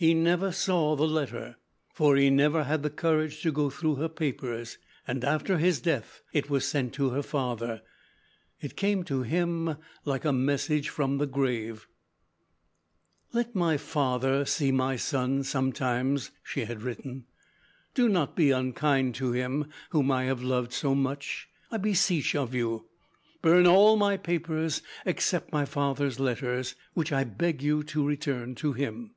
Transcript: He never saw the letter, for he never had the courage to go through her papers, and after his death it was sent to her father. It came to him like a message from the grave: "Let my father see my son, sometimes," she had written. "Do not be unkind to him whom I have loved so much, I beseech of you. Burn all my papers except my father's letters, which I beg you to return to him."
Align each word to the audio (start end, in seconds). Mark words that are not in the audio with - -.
He 0.00 0.14
never 0.14 0.52
saw 0.52 0.94
the 0.94 1.08
letter, 1.08 1.56
for 1.92 2.14
he 2.14 2.30
never 2.30 2.62
had 2.62 2.84
the 2.84 2.88
courage 2.90 3.42
to 3.42 3.50
go 3.50 3.68
through 3.68 3.96
her 3.96 4.08
papers, 4.08 4.78
and 5.08 5.24
after 5.24 5.58
his 5.58 5.80
death 5.80 6.22
it 6.32 6.48
was 6.48 6.64
sent 6.64 6.92
to 6.92 7.10
her 7.10 7.20
father. 7.24 7.82
It 8.60 8.76
came 8.76 9.02
to 9.06 9.22
him 9.22 9.76
like 10.04 10.24
a 10.24 10.32
message 10.32 10.88
from 10.88 11.18
the 11.18 11.26
grave: 11.26 11.88
"Let 13.32 13.56
my 13.56 13.76
father 13.76 14.44
see 14.44 14.70
my 14.70 14.94
son, 14.94 15.42
sometimes," 15.42 16.30
she 16.44 16.66
had 16.66 16.82
written. 16.82 17.24
"Do 17.94 18.08
not 18.08 18.36
be 18.36 18.52
unkind 18.52 19.16
to 19.16 19.32
him 19.32 19.66
whom 19.90 20.12
I 20.12 20.26
have 20.26 20.44
loved 20.44 20.72
so 20.72 20.94
much, 20.94 21.48
I 21.72 21.76
beseech 21.76 22.36
of 22.36 22.54
you. 22.54 22.86
Burn 23.42 23.66
all 23.66 23.96
my 23.96 24.16
papers 24.16 24.80
except 25.04 25.50
my 25.52 25.64
father's 25.64 26.20
letters, 26.20 26.76
which 26.94 27.10
I 27.10 27.24
beg 27.24 27.62
you 27.62 27.82
to 27.82 28.06
return 28.06 28.54
to 28.54 28.74
him." 28.74 29.16